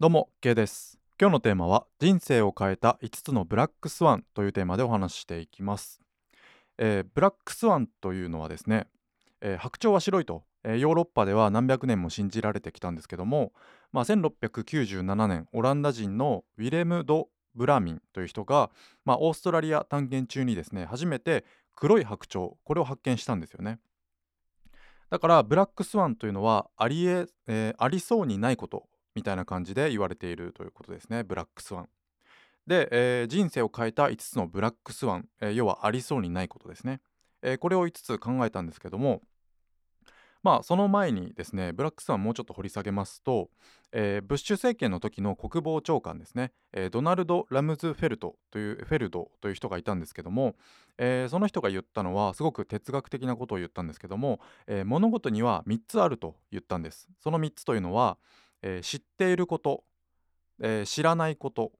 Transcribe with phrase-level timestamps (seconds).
[0.00, 0.98] どうも K です。
[1.20, 6.00] 今日のテーマは人生を変えた5つのブラックスワンというテーマでお話ししていきます、
[6.78, 8.88] えーブラックスワンというのはですね、
[9.40, 13.52] えー白鳥は白いと、えーヨーロッパでは何百年も信じられてきたんですけども、
[13.92, 18.72] まあ、1697年オランダ人のウィレム・ド・ブラミンという人が、
[19.04, 21.44] まあ、オーストラリア探検中にですね初めて
[21.76, 23.78] 黒い白鳥これを発見したんですよね。
[25.08, 31.22] だからブラックスワンというのはありええーありそうにないことみたいな感じで言われているということですね。
[31.24, 31.88] ブラックスワン。
[32.66, 37.00] で、えー人生を変えた5つのブラックスワン、えー要はありそうにないことですね、
[37.42, 39.22] えーこれを5つ考えたんですけども
[40.42, 43.50] まあその前にですねブラックスワンもうちょっと掘り下げますと、
[43.92, 50.54] えーブッシュ政権の時の国防長官ですね、えードナルド・ラムズフェルトというフェルドという人がいたんですけども、
[50.96, 57.08] えーその人が言ったのはすごく哲学的なことを言ったんですけども、え物事には3つあると言ったんです。
[57.20, 58.18] その3つというのは、
[58.66, 59.84] えー知っていること、
[60.60, 61.72] えー知らないこと、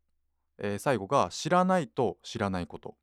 [0.58, 2.94] えー最後が知らないと知らないこと。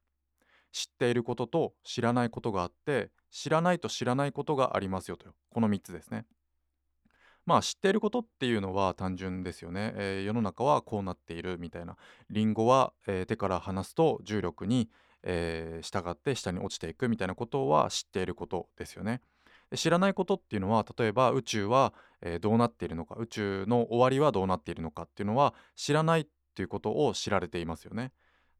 [0.72, 6.26] 知っていることと知らないことがあって知らないと知らないことがありますよというこの3つですね。
[7.46, 11.98] まあ知っていることっていうのは単純ですよね、えー世の中はこうなっているみたいな。
[12.30, 14.90] リンゴは、えー手から離すと重力に、
[15.24, 19.22] えー従って下に落ちていくみたいなことは知っていることですよね。
[19.76, 28.12] 知らないことっていうのは例えば宇宙は、えーどうなっているのか宇宙の終わりはどうなっているのかっていうのは知らないっていうことを知られていますよね。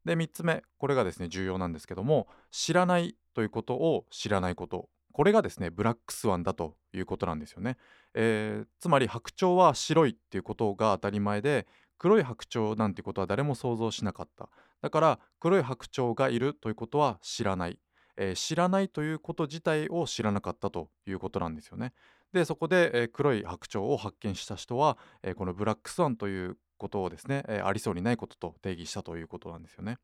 [0.06, 4.90] で3つ目これがですね重要なんですけども知らないということを知らないこと。
[5.14, 7.78] これがですねブラックスワンだということなんですよね、
[8.14, 14.50] えーつまり白鳥は白いっていうことが当たり前で黒い白鳥なんてことは誰も想像しなかった。
[14.82, 17.78] だから黒い白鳥がいるということは知らない、
[18.18, 21.94] えー知らないということ自体を知らなかったということなんですよね。
[22.34, 29.98] でそこで、えー黒い白鳥を発見した人は、えーこのブラックスワンということをですね、えーありそうにないことと定義したということなんですよね。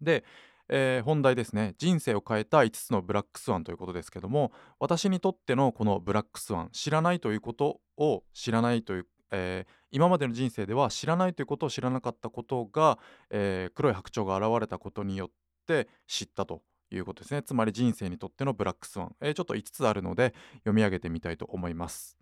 [0.00, 0.24] で、
[0.68, 1.74] えー本題ですね。
[1.78, 12.98] 人生を変えた5つのブラックスワンということですけども私にとってのこのブラックスワン知らないということを知らないという、えー今までの人生では知らないということを知らなかったことが、
[13.30, 15.30] えー黒い白鳥が現れたことによっ
[15.66, 16.62] て知ったと。
[16.96, 17.42] いうことですね。
[17.42, 22.16] つまり人生にとってのブラックスワン、えーちょっと5つあるので読み上げてみたいと思います、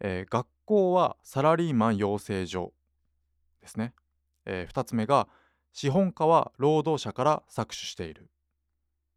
[0.00, 2.72] えー学校はサラリーマン養成所
[3.60, 3.94] ですね、
[4.46, 5.28] え2つ目が
[5.72, 8.28] 資本家は労働者から搾取している、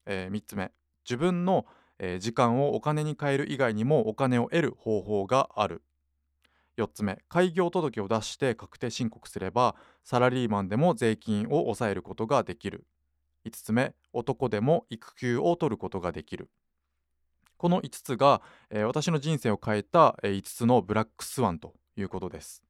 [0.06, 0.72] え3つ目。
[1.04, 1.66] 自分の、
[2.00, 5.82] え時間をお金に変える以外にもお金を得る方法がある。
[6.78, 7.20] 4つ目。
[7.30, 12.86] 開業届を出して確定申告すればサラリーマンでも税金を抑えることができる。
[13.46, 16.50] 5つ目男でも育休を取ることができる。
[17.58, 18.42] この5つが、
[18.72, 22.64] えー私の人生を変えた、え5つのブラックスワンということです。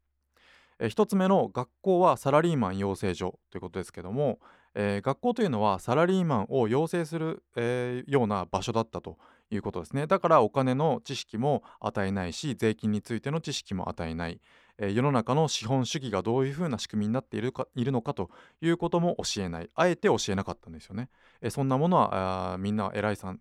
[0.80, 4.40] えー一つ目の学校はサラリーマン養成所ということですけども、
[4.76, 9.18] えー学校というのはサラリーマンを養成する、えーような場所だったと
[9.50, 10.08] いうことですね。
[10.08, 14.42] だからお金の知識も与えないし税金についての知識も与えない、
[14.82, 18.30] え世の中の資本主義がどういうふうな仕組みになっているかいるのかと
[18.62, 19.70] いうことも教えない。
[19.76, 21.10] あえて教えなかったんですよね、
[21.42, 23.40] えそんなものはあみんな偉いさん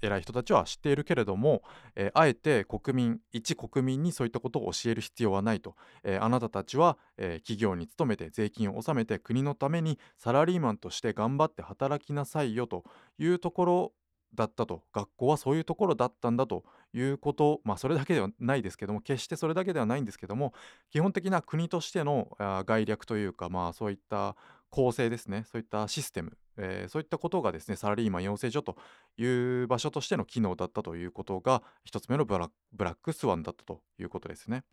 [0.00, 1.62] 偉い人たちは知っているけれども、
[1.96, 12.84] えーあえて国民一国民にそういったことを教える必要はないと、えーあなたたちは、えー企業に勤めて税金を納めて国のためにサラリーマンとして頑張って働きなさいよと
[13.18, 13.92] いうところ
[14.34, 20.52] だったと学校はそういうところだったんだということまあそれだけではないですけども決してそれだけではないんですけども
[20.90, 24.36] 基本的な国としての概略というかまあそういった
[24.70, 28.76] 構成ですねそういったシステム、えーそういったことがですねサラリーマン養成所と
[29.16, 29.26] い
[29.62, 34.64] う場所としての機能だったということが一つ目のブラブラックスワンだったということですね。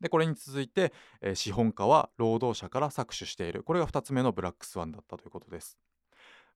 [0.00, 5.78] でこれに続いて、えー資本家は労働者から搾取しているこれが2つ目のブラックスワンだったということです。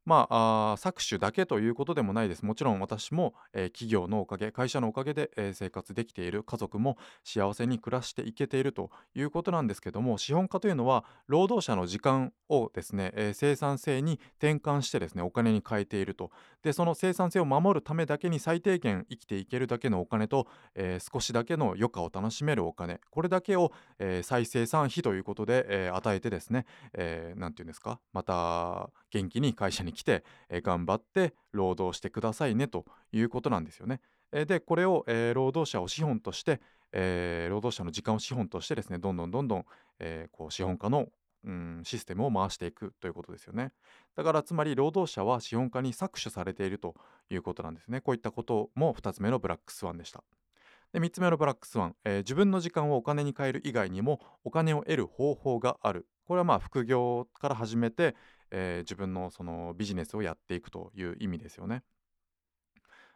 [0.05, 2.45] まああ搾取だけということでもないです。
[2.45, 16.31] もちろん私も、えー企業のおかげ会社のおかげで、えー生活できている家族も幸せに暮らしていけているということなんですけども資本家というのは労働者の時間をですね、えー生産性に転換してですねお金に変えていると。
[16.63, 34.01] でその生産性を守るためだけに最低限生きていけるだけのお金と、えー少しだけの余暇を楽しめるお金これだけを、えー再生産費ということで、えー与えてですねえーなんていうんですかまた元気に会社に来て、えー頑張って労働してくださいねということなんですよね。
[34.33, 36.61] でこれを、えー労働者を資本として、
[36.93, 39.65] えー労働者の時間を資本としてですねどんどんどんどん、
[40.01, 41.09] えーこう資本家の
[41.45, 43.73] うんシステムを回していくということですよね。
[44.17, 46.95] だからつまり労働者は資本家に搾取されていると
[47.31, 48.01] いうことなんですね。
[48.01, 50.25] こういったことも2つ目のブラックスワンでした。
[50.93, 58.17] で3つ目のブラックスワン、え自分の時間をお金に変える以外にもお金を得る方法があるこれはまあ副業から始めて、
[58.55, 61.83] えー自分のそのビジネスをやっていくという意味ですよね。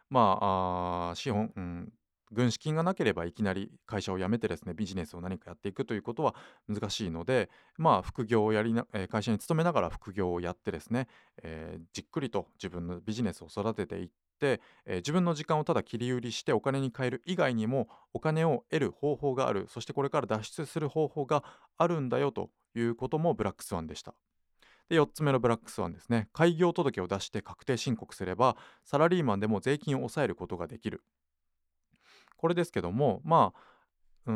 [0.09, 1.93] まあ、あ資本、うん、
[2.31, 6.35] 軍資金がなければいきなり会社を辞めてですねビジネスを何かやっていくということは
[6.67, 11.07] 難しいのでまあ副業をやりな、会社に勤めながら副業をやってですね、
[11.43, 14.09] えーじっくりと自分のビジネスを育てていっ
[14.39, 21.43] て、えー自分の時間をただ切り売りしてお金に換える以外にもお金を得る方法があるそしてこれから脱出する方法が
[21.77, 24.13] あるんだよということもブラックスワンでした。
[24.89, 26.27] で4つ目のブラックスワンですね。
[26.33, 31.03] 開業届を出して確定申告すればサラリーマンでも税金を抑えることができる。
[32.37, 33.59] これですけどもまあ
[34.25, 34.33] うー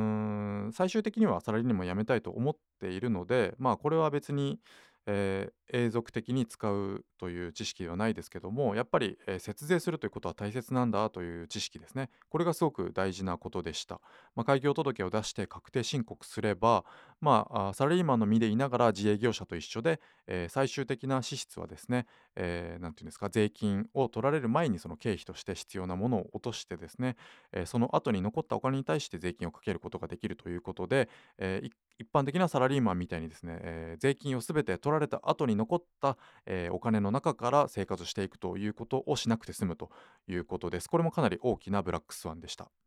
[0.68, 4.60] ん最終的にはサラリーマン辞めたいと思っているのでまあこれは別に、
[5.06, 12.10] えー永続的に使うという知識ではないですけどもやっぱり、えー節税するということは大切なんだという知識ですね。
[12.30, 14.00] これがすごく大事なことでした、
[14.36, 16.86] まあ、開業届を出して確定申告すれば
[17.24, 22.06] まあサラリーマンの身でいながら自営業者と一緒で、えー最終的な支出はですね、
[22.36, 27.16] えーなんていうんですか税金を取られる前にその経費として必要なものを落としてですね、
[27.54, 39.90] えーその後に残ったお金に対して税金をかけることができるということで、えー一般的なサラリーマンみたいにですね、えー税金をすべて取られた後に残った、えーお金の中から生活していくということをしなくて済むと
[40.28, 40.90] いうことです。
[40.90, 42.83] これもかなり大きなブラックスワンでした。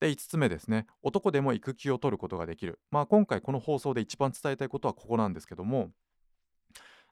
[0.00, 0.86] で5つ目ですね。
[1.02, 5.90] 男でも育休を取ることができる、まあ、今回この放送で一番伝えたいことはここなんですけども。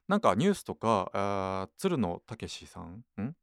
[0.07, 3.03] なんかニュースとかあ鶴野武さん？
[3.21, 3.35] ん？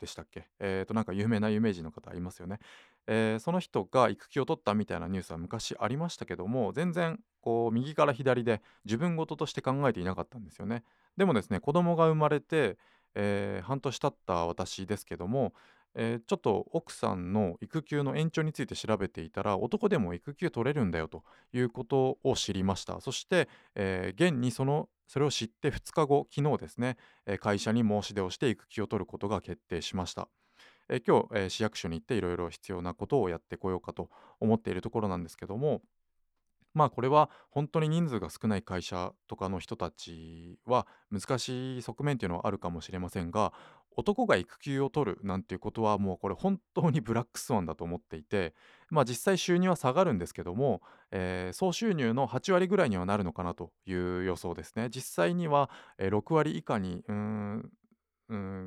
[0.00, 0.48] でしたっけ？
[0.58, 2.58] えー、となんか有名な有名人の方いますよね、
[3.06, 10.82] えーその人が育休を取ったみたいなニュースは昔ありましたけども全然こう右から左で自分事として考えていなかったんですよね。
[11.16, 12.78] でもですね子供が生まれて、
[13.14, 15.52] えー半年経った私ですけども、
[15.94, 21.22] えーちょっと奥さんの育休の延長について調べていたら男でも育休取れるんだよと
[21.52, 23.00] いうことを知りました。
[23.00, 26.96] そして、えー現にそのそれを知って2日後昨日ですね、
[27.26, 30.28] えー会社に申し出をして育休を取ることが決定しました、
[30.88, 34.08] えー今日、え市役所に行っていろいろ必要なことをやってこようかと
[34.40, 35.82] 思っているところなんですけども
[36.74, 43.52] まあこれは本当に人数が少ない会社とかの人たちは難しい側面っていうのはあるかもしれませんが
[43.94, 48.54] 男が育休を取るなんていうことはもうこれ本当にブラックスワンだと思っていて
[48.88, 50.80] まあ実際収入は下がるんですけども、
[51.10, 54.88] えー総収入の8割ぐらいにはなるのかなという予想ですね。
[54.88, 57.72] 実際には、6割以下にうん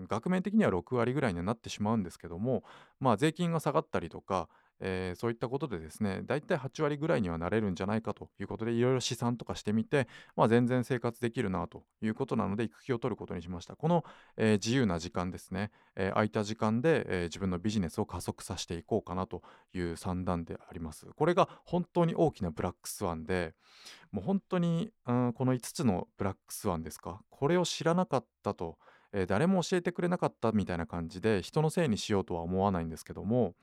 [0.07, 2.63] 額面的には6割ぐらいになってしまうんですけども
[2.99, 4.49] まあ税金が下がったりとか
[4.79, 13.75] えーそういったことでですねだいたい8割ぐらいにはなれるんじゃないかということでいろいろ試算とかしてみて、まあ、全然生活できるなということなので育休を取ることにしました。
[13.75, 14.03] この、
[14.37, 19.43] えー自由な時間ですね、えー空いた時間で、え自分のビジネスを加速させていこうかなと
[19.73, 21.05] いう算段であります。
[21.15, 23.53] これが本当に大きなブラックスワンで
[24.11, 27.21] もう本当に、うん、この5つのブラックスワンですか？
[27.29, 28.77] これを知らなかったと、
[29.27, 33.53] 誰も教えてくれなかったみたいな感じで人のせいにしようとは思わないんですけども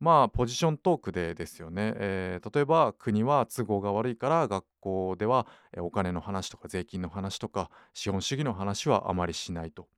[0.00, 9.88] まあポジショントークでですよね、えー例えば国は都合が悪いから学校ではえーお金の話とか税金の話とか資本主義の話はあまりしないと。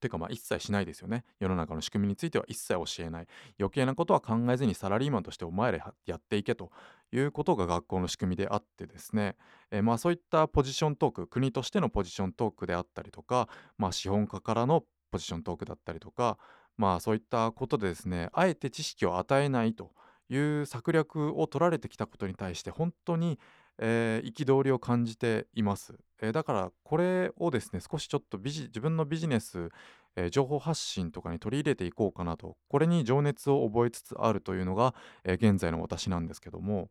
[0.00, 1.24] てかまあ一切しないですよね。
[1.38, 3.26] 世の中の仕組みについては一切教えない。
[3.58, 6.70] 余計なことは考えずにサラリーマンとしてお前らやっていけと
[7.12, 9.36] いうことが学校の仕組みであってですね、
[9.70, 16.38] えーまあそういったポジショントーク、国としてのポジショントークであったりとか、まあ資本家からのポジショントークだったりとか、
[16.80, 19.92] まあそういったことでですね、あえて知識を与えないと
[20.30, 23.38] いう策略を取られてきたことに対して本当に
[23.78, 29.68] えーりを感じています、えーだからこれをですね少しちょっとビジ自分のビジネス、
[30.16, 34.94] えー情報発信とかに取り入れていこうかなとこれに情熱を覚えつつあるというのが、
[35.24, 36.88] え現在の私なんですけども。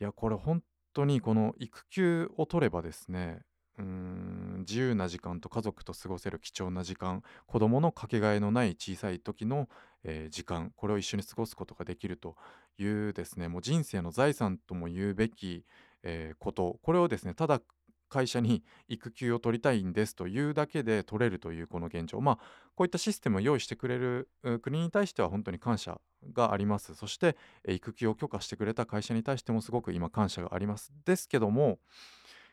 [0.00, 3.42] いやこれ本当にこの育休を取ればですね
[3.78, 9.68] うん自由な時間と家族と過ごせる貴重な時間子供のかけがえのない小さい時の、
[10.04, 12.36] えー時間これを一緒に過ごすことができると
[12.78, 15.64] いうですねもう人生の財産とも言うべき、
[16.02, 16.78] えーこと。
[16.82, 17.60] これをですねただ
[18.08, 22.20] 会社に育休を取りたいんですというだけで取れるというこの現状。
[22.20, 22.36] まあ
[22.74, 24.28] こういったシステムを用意してくれる
[24.60, 25.98] 国に対しては本当に感謝
[26.34, 26.94] があります。
[26.94, 30.92] そしてえー育休を許可してくれた会社に対してもすごく今感謝があります。
[31.06, 31.78] ですけども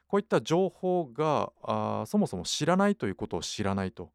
[0.10, 4.12] こういった情報があそもそも知らないということを知らないと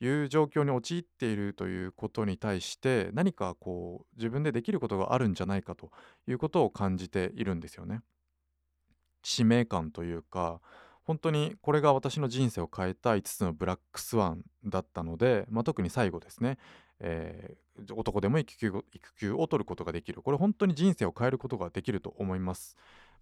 [0.00, 5.92] いう状況に陥っているということに対して何かこう自分でできることがあるんじゃないかと
[6.26, 8.02] いうことを感じているんですよね。
[9.22, 10.60] 使命感というか
[11.04, 16.58] 本当にこれが私の人生を変えた5つのブラックスワンだったので、まあ、特に最後ですね、
[16.98, 20.22] えー男でも育休育休を取ることができる。
[20.22, 22.76] これ本当に人生を変えることができると思います。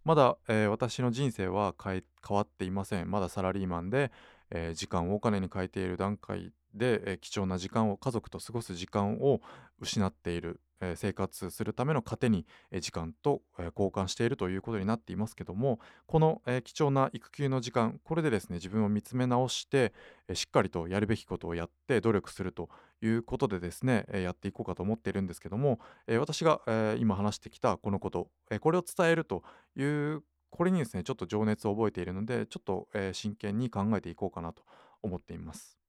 [0.04, 3.10] まだ、えー私の人生は変え変わっていません。
[3.10, 4.12] まだサラリーマンで、
[4.50, 9.40] えー時間をお金に変えている段階で、えー貴重な時間を家族と過ごす時間を
[9.80, 10.60] 失っている、
[10.92, 19.92] え生活するための糧に、え時間と、え交換しているということになっていますけどもこの、え貴重な育休の時間これでですね自分を見つめ直して、
[20.28, 22.68] えしっかりとやるべきことをやって努力すると
[23.02, 29.42] いうことでですね、えやっていこうかと思っているんですけども、え私が、え今話してきたこのこと、えこれを伝えると
[29.76, 34.62] いうこれにですねちょっと情熱を覚えているのでちょっと、え真剣に考えていこうかなと
[35.02, 35.83] 思っています。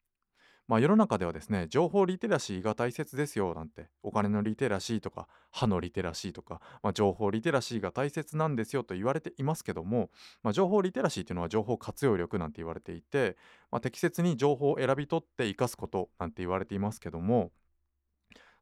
[0.68, 10.10] まあ、世の中ではですね情報リテラシーが大切ですよなんてお金のリテラシーとか歯のリテラシーとか、まあ、情報リテラシーが大切なんですよと言われていますけども、
[10.42, 13.38] まあ、情報リテラシーというのは情報活用力なんて言われていて、
[13.72, 17.52] まあ、適切に情報を選び取って生かすことなんて言われていますけども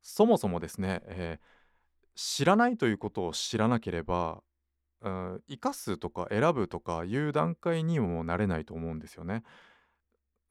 [0.01, 1.63] そもそもですね、えー
[2.15, 4.43] 知らないということを知らなければ
[5.01, 9.43] 生かすとか選ぶとかいう段階にもなれないと思うんですよね。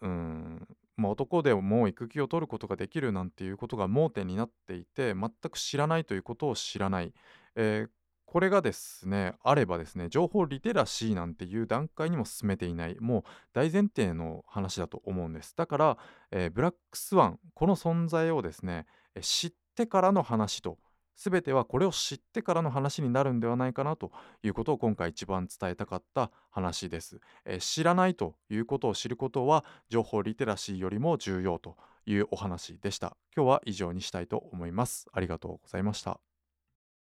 [0.02, 0.68] うん
[1.02, 7.12] まあ、男でも育休を取ることができるなんていうことが盲点になっていて全く知らないということを知らない、
[7.56, 7.90] えー
[8.24, 12.96] これがですねあればですね情報リテラシーなんていう段階にも進めていない。
[12.98, 15.54] もう大前提の話だと思うんです。
[15.54, 15.98] だから、
[16.30, 18.86] えーブラックスワンこの存在をですね
[19.20, 20.78] 知ってからの話と
[21.16, 27.20] 全てはこれを知ってからの話になるんではないかなということを今回一番伝えたかった話です。
[27.44, 31.76] えー知らないということを知ることは情報リテラシーよりも重要と
[32.06, 33.16] いうお話でした。
[33.34, 35.06] 今日は以上にしたいと思います。
[35.12, 36.31] ありがとうございました。